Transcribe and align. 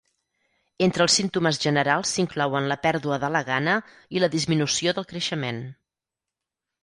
Entre 0.85 1.03
els 1.07 1.17
símptomes 1.19 1.59
generals 1.65 2.13
s'inclouen 2.17 2.69
la 2.71 2.77
pèrdua 2.87 3.19
de 3.25 3.29
la 3.35 3.43
gana 3.51 3.75
i 4.19 4.23
la 4.25 4.31
disminució 4.37 4.95
del 5.01 5.07
creixement. 5.13 5.61